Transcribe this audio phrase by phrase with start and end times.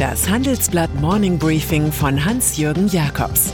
[0.00, 3.52] Das Handelsblatt Morning Briefing von Hans-Jürgen Jakobs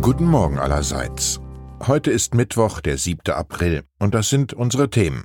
[0.00, 1.40] Guten Morgen allerseits.
[1.84, 3.34] Heute ist Mittwoch, der 7.
[3.34, 5.24] April, und das sind unsere Themen.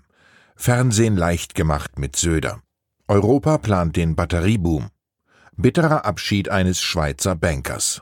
[0.56, 2.64] Fernsehen leicht gemacht mit Söder.
[3.08, 4.88] Europa plant den Batterieboom.
[5.56, 8.02] Bitterer Abschied eines Schweizer Bankers.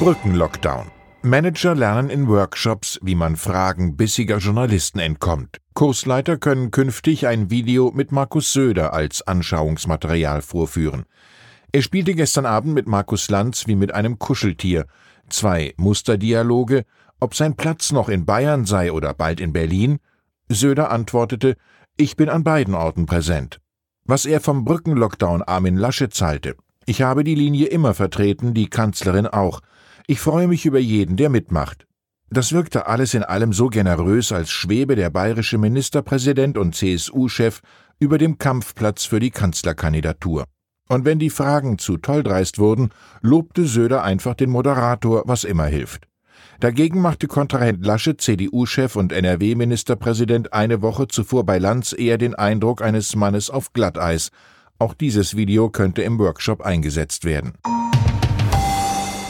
[0.00, 0.86] Brückenlockdown.
[1.20, 5.58] Manager lernen in Workshops, wie man Fragen bissiger Journalisten entkommt.
[5.74, 11.04] Kursleiter können künftig ein Video mit Markus Söder als Anschauungsmaterial vorführen.
[11.72, 14.86] Er spielte gestern Abend mit Markus Lanz wie mit einem Kuscheltier.
[15.28, 16.86] Zwei Musterdialoge,
[17.20, 19.98] ob sein Platz noch in Bayern sei oder bald in Berlin.
[20.48, 21.56] Söder antwortete,
[21.98, 23.60] ich bin an beiden Orten präsent.
[24.06, 26.56] Was er vom Brückenlockdown Armin Laschet zahlte.
[26.86, 29.60] Ich habe die Linie immer vertreten, die Kanzlerin auch.
[30.10, 31.86] Ich freue mich über jeden, der mitmacht.
[32.30, 37.60] Das wirkte alles in allem so generös, als schwebe der bayerische Ministerpräsident und CSU-Chef
[38.00, 40.46] über dem Kampfplatz für die Kanzlerkandidatur.
[40.88, 46.08] Und wenn die Fragen zu tolldreist wurden, lobte Söder einfach den Moderator, was immer hilft.
[46.58, 52.82] Dagegen machte Kontrahent Laschet, CDU-Chef und NRW-Ministerpräsident eine Woche zuvor bei Lanz eher den Eindruck
[52.82, 54.30] eines Mannes auf Glatteis.
[54.76, 57.52] Auch dieses Video könnte im Workshop eingesetzt werden.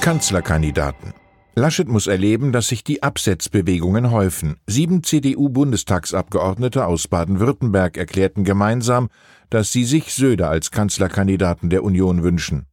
[0.00, 1.12] Kanzlerkandidaten.
[1.54, 4.56] Laschet muss erleben, dass sich die Absetzbewegungen häufen.
[4.66, 9.10] Sieben CDU-Bundestagsabgeordnete aus Baden-Württemberg erklärten gemeinsam,
[9.50, 12.64] dass sie sich Söder als Kanzlerkandidaten der Union wünschen.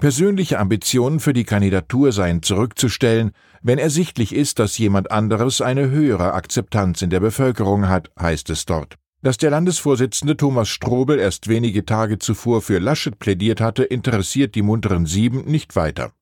[0.00, 3.30] Persönliche Ambitionen für die Kandidatur seien zurückzustellen,
[3.62, 8.66] wenn ersichtlich ist, dass jemand anderes eine höhere Akzeptanz in der Bevölkerung hat, heißt es
[8.66, 8.96] dort.
[9.22, 14.62] Dass der Landesvorsitzende Thomas Strobel erst wenige Tage zuvor für Laschet plädiert hatte, interessiert die
[14.62, 16.12] munteren Sieben nicht weiter.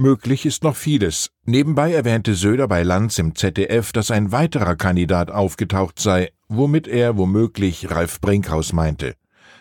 [0.00, 1.28] Möglich ist noch vieles.
[1.44, 7.18] Nebenbei erwähnte Söder bei Lanz im ZDF, dass ein weiterer Kandidat aufgetaucht sei, womit er
[7.18, 9.12] womöglich Ralf Brinkhaus meinte.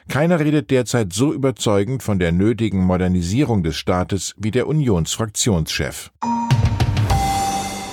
[0.07, 6.09] Keiner redet derzeit so überzeugend von der nötigen Modernisierung des Staates wie der Unionsfraktionschef.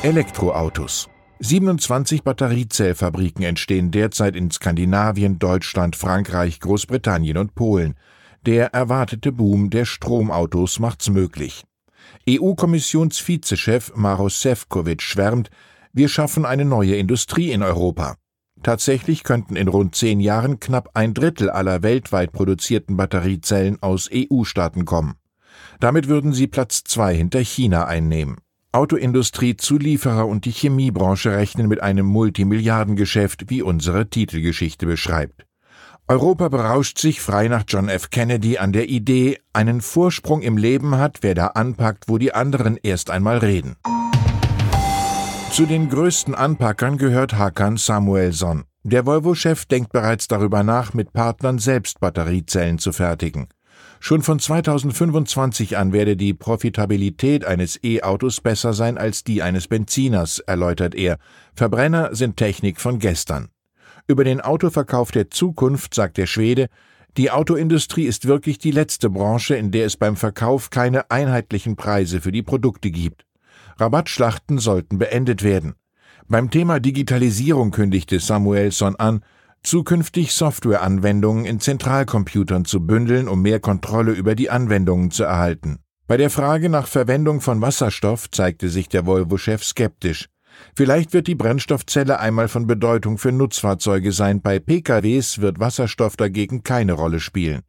[0.04, 1.08] Elektroautos.
[1.40, 7.96] 27 Batteriezellfabriken entstehen derzeit in Skandinavien, Deutschland, Frankreich, Großbritannien und Polen.
[8.42, 11.64] Der erwartete Boom der Stromautos macht's möglich.
[12.28, 15.50] EU-Kommissionsvizechef Maros Sefcovic schwärmt,
[15.92, 18.16] wir schaffen eine neue Industrie in Europa.
[18.62, 24.84] Tatsächlich könnten in rund zehn Jahren knapp ein Drittel aller weltweit produzierten Batteriezellen aus EU-Staaten
[24.84, 25.14] kommen.
[25.80, 28.38] Damit würden sie Platz zwei hinter China einnehmen.
[28.72, 35.45] Autoindustrie, Zulieferer und die Chemiebranche rechnen mit einem Multimilliardengeschäft, wie unsere Titelgeschichte beschreibt.
[36.08, 38.10] Europa berauscht sich frei nach John F.
[38.10, 42.78] Kennedy an der Idee, einen Vorsprung im Leben hat, wer da anpackt, wo die anderen
[42.80, 43.74] erst einmal reden.
[45.50, 48.64] Zu den größten Anpackern gehört Hakan Samuelson.
[48.84, 53.48] Der Volvo-Chef denkt bereits darüber nach, mit Partnern selbst Batteriezellen zu fertigen.
[53.98, 60.38] Schon von 2025 an werde die Profitabilität eines E-Autos besser sein als die eines Benziners,
[60.38, 61.18] erläutert er.
[61.54, 63.48] Verbrenner sind Technik von gestern.
[64.08, 66.68] Über den Autoverkauf der Zukunft sagt der Schwede,
[67.16, 72.20] die Autoindustrie ist wirklich die letzte Branche, in der es beim Verkauf keine einheitlichen Preise
[72.20, 73.24] für die Produkte gibt.
[73.78, 75.74] Rabattschlachten sollten beendet werden.
[76.28, 79.24] Beim Thema Digitalisierung kündigte Samuelson an,
[79.62, 85.78] zukünftig Softwareanwendungen in Zentralcomputern zu bündeln, um mehr Kontrolle über die Anwendungen zu erhalten.
[86.06, 90.28] Bei der Frage nach Verwendung von Wasserstoff zeigte sich der Volvo-Chef skeptisch.
[90.74, 96.62] Vielleicht wird die Brennstoffzelle einmal von Bedeutung für Nutzfahrzeuge sein, bei PKWs wird Wasserstoff dagegen
[96.62, 97.62] keine Rolle spielen.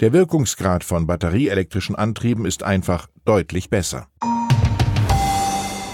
[0.00, 4.08] Der Wirkungsgrad von batterieelektrischen Antrieben ist einfach deutlich besser.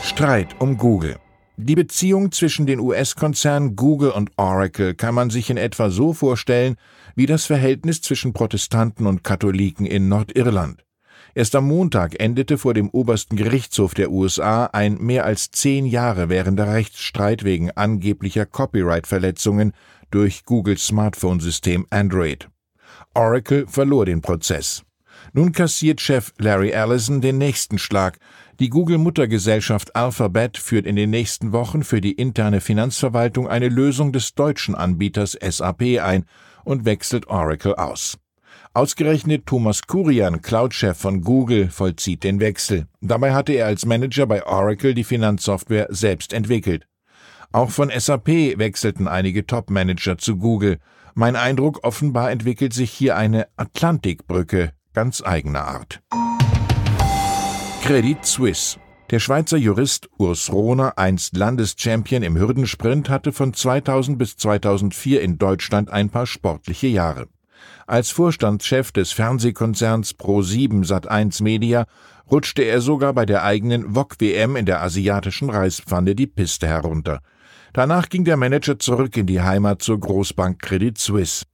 [0.03, 1.17] Streit um Google.
[1.59, 6.77] Die Beziehung zwischen den US-Konzernen Google und Oracle kann man sich in etwa so vorstellen
[7.15, 10.86] wie das Verhältnis zwischen Protestanten und Katholiken in Nordirland.
[11.37, 16.31] Erst am Montag endete vor dem obersten Gerichtshof der USA ein mehr als zehn Jahre
[16.31, 19.75] währender Rechtsstreit wegen angeblicher Copyright-Verletzungen
[20.11, 22.49] durch Googles Smartphone-System Android.
[23.13, 24.83] Oracle verlor den Prozess.
[25.35, 28.17] Nun kassiert Chef Larry Ellison den nächsten Schlag.
[28.59, 34.35] Die Google-Muttergesellschaft Alphabet führt in den nächsten Wochen für die interne Finanzverwaltung eine Lösung des
[34.35, 36.25] deutschen Anbieters SAP ein
[36.65, 38.17] und wechselt Oracle aus.
[38.77, 42.87] Ausgerechnet Thomas Kurian, Cloud-Chef von Google, vollzieht den Wechsel.
[43.01, 46.87] Dabei hatte er als Manager bei Oracle die Finanzsoftware selbst entwickelt.
[47.53, 48.29] Auch von SAP
[48.59, 50.77] wechselten einige Top-Manager zu Google.
[51.15, 56.03] Mein Eindruck, offenbar entwickelt sich hier eine Atlantikbrücke ganz eigener Art.
[57.83, 58.79] Credit Suisse.
[59.09, 65.39] Der Schweizer Jurist Urs Rohner, einst Landeschampion im Hürdensprint, hatte von 2000 bis 2004 in
[65.39, 67.29] Deutschland ein paar sportliche Jahre.
[67.89, 71.87] Als Vorstandschef des Fernsehkonzerns Pro7 Sat1 Media
[72.29, 77.21] rutschte er sogar bei der eigenen VOG WM in der asiatischen Reispfanne die Piste herunter.
[77.75, 81.45] Danach ging der Manager zurück in die Heimat zur Großbank Credit Suisse.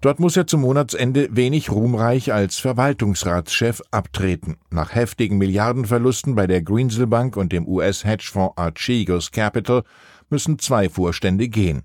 [0.00, 4.56] Dort muss er zum Monatsende wenig ruhmreich als Verwaltungsratschef abtreten.
[4.70, 9.84] Nach heftigen Milliardenverlusten bei der Greensill Bank und dem US-Hedgefonds Archegos Capital
[10.30, 11.84] müssen zwei Vorstände gehen.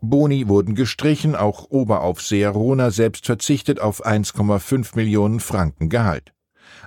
[0.00, 6.32] Boni wurden gestrichen, auch Oberaufseher Rona selbst verzichtet auf 1,5 Millionen Franken Gehalt.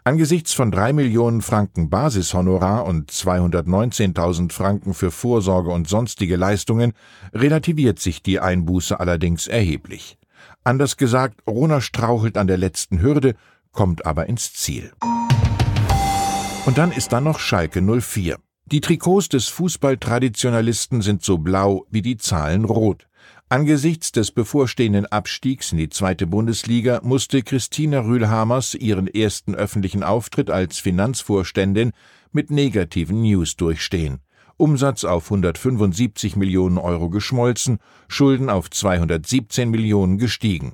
[0.04, 6.94] Angesichts von drei Millionen Franken Basishonorar und 219.000 Franken für Vorsorge und sonstige Leistungen
[7.33, 10.18] relativiert sich die Einbuße allerdings erheblich.
[10.63, 13.36] Anders gesagt, Rona strauchelt an der letzten Hürde,
[13.71, 14.92] kommt aber ins Ziel.
[16.65, 18.38] Und dann ist da noch Schalke 04.
[18.69, 23.08] Die Trikots des Fußballtraditionalisten sind so blau wie die Zahlen rot.
[23.48, 30.50] Angesichts des bevorstehenden Abstiegs in die zweite Bundesliga musste Christina Rühlhamers ihren ersten öffentlichen Auftritt
[30.50, 31.94] als Finanzvorständin
[32.34, 34.19] mit negativen News durchstehen.
[34.58, 37.80] Umsatz auf 175 Millionen Euro geschmolzen,
[38.10, 40.74] Schulden auf 217 Millionen gestiegen.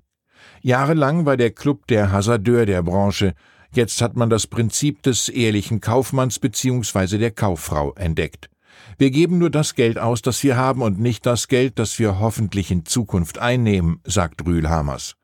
[0.63, 3.35] Jahrelang war der Club der Hasardeur der Branche,
[3.77, 7.17] jetzt hat man das Prinzip des ehrlichen Kaufmanns bzw.
[7.17, 8.49] der Kauffrau entdeckt.
[8.97, 12.19] Wir geben nur das Geld aus, das wir haben und nicht das Geld, das wir
[12.19, 15.15] hoffentlich in Zukunft einnehmen, sagt Rühlhamers.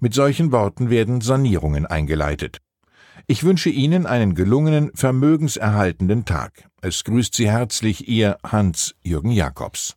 [0.00, 2.58] Mit solchen Worten werden Sanierungen eingeleitet.
[3.26, 6.68] Ich wünsche Ihnen einen gelungenen, vermögenserhaltenden Tag.
[6.80, 9.96] Es grüßt Sie herzlich Ihr Hans-Jürgen Jakobs.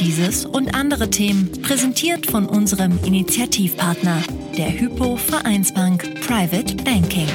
[0.00, 4.22] Dieses und andere Themen präsentiert von unserem Initiativpartner,
[4.56, 7.28] der Hypo Vereinsbank Private Banking.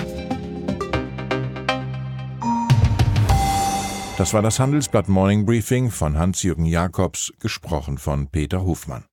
[4.18, 9.06] Das war das Handelsblatt Morning Briefing von Hans-Jürgen Jakobs, gesprochen von Peter Hofmann.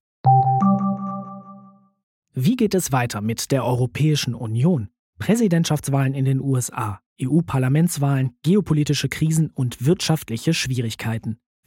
[2.35, 4.89] Wie geht es weiter mit der Europäischen Union?
[5.19, 11.41] Präsidentschaftswahlen in den USA, EU-Parlamentswahlen, geopolitische Krisen und wirtschaftliche Schwierigkeiten.